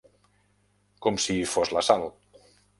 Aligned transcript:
Com 1.07 1.21
si 1.27 1.37
fos 1.53 1.77
la 1.79 1.87
Sal. 1.93 2.11